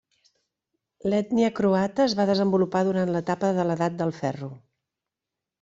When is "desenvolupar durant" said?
2.31-3.15